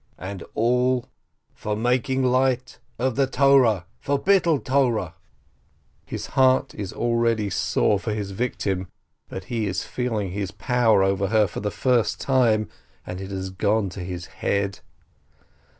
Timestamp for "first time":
11.69-12.67